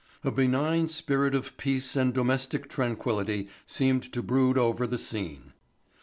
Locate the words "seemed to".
3.67-4.23